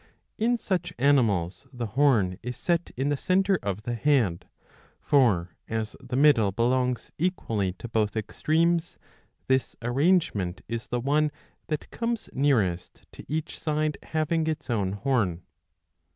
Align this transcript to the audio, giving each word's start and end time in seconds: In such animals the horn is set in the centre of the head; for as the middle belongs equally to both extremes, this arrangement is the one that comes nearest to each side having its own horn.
In 0.39 0.57
such 0.57 0.91
animals 0.97 1.67
the 1.71 1.85
horn 1.85 2.39
is 2.41 2.57
set 2.57 2.89
in 2.97 3.09
the 3.09 3.15
centre 3.15 3.59
of 3.61 3.83
the 3.83 3.93
head; 3.93 4.47
for 4.99 5.55
as 5.67 5.95
the 5.99 6.15
middle 6.15 6.51
belongs 6.51 7.11
equally 7.19 7.73
to 7.73 7.87
both 7.87 8.17
extremes, 8.17 8.97
this 9.47 9.75
arrangement 9.79 10.61
is 10.67 10.87
the 10.87 10.99
one 10.99 11.31
that 11.67 11.91
comes 11.91 12.29
nearest 12.33 13.05
to 13.11 13.23
each 13.31 13.59
side 13.59 13.99
having 14.01 14.47
its 14.47 14.71
own 14.71 14.93
horn. 14.93 15.43